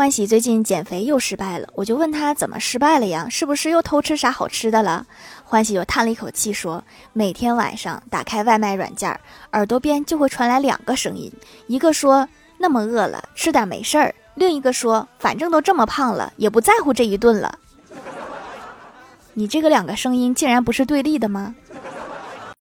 [0.00, 3.28] 欢喜最近减肥又失败了，我就问他怎么失败了呀？
[3.28, 5.06] 是不是又偷吃啥好吃的了？
[5.44, 9.14] 欢喜又叹了一口气，说每天晚上打开外卖软件，
[9.52, 11.30] 耳朵边就会传来两个声音：
[11.66, 12.26] 一个说
[12.56, 17.58] 那么饿了，吃点没事儿；另一个说反正都这么胖了，也不在乎这一顿了。
[19.34, 21.54] 你这个两个声音竟然不是对立的吗？